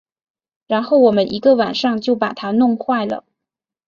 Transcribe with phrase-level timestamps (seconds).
[0.65, 3.23] 然后我们一个晚上就把它弄坏了